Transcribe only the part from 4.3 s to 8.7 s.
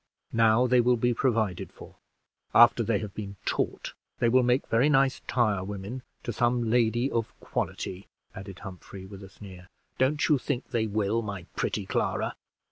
make very nice tirewomen to some lady of quality," added